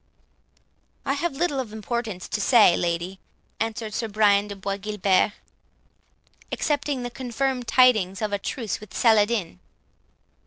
"I 1.05 1.13
have 1.13 1.33
little 1.35 1.59
of 1.59 1.71
importance 1.71 2.27
to 2.27 2.41
say, 2.41 2.75
lady," 2.75 3.19
answered 3.59 3.93
Sir 3.93 4.07
Brian 4.07 4.47
de 4.47 4.55
Bois 4.55 4.77
Guilbert, 4.77 5.33
"excepting 6.51 7.03
the 7.03 7.11
confirmed 7.11 7.67
tidings 7.67 8.19
of 8.19 8.33
a 8.33 8.39
truce 8.39 8.79
with 8.79 8.95
Saladin." 8.95 9.59